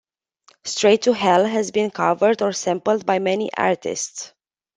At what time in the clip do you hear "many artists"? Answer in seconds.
3.19-4.33